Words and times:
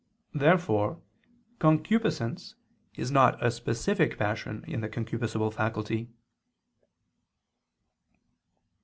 Therefore 0.33 0.99
concupiscence 1.59 2.55
is 2.95 3.11
not 3.11 3.37
a 3.45 3.51
specific 3.51 4.17
passion 4.17 4.63
in 4.67 4.81
the 4.81 4.89
concupiscible 4.89 5.53
faculty. 5.53 6.09